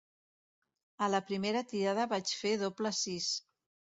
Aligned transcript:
A 1.07 1.09
la 1.15 1.19
primera 1.27 1.61
tirada 1.73 2.07
vaig 2.13 2.33
fer 2.39 2.57
doble 2.63 2.95
sis. 3.03 3.31